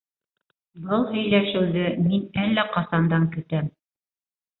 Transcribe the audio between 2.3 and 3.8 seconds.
әллә ҡасандан көтәм.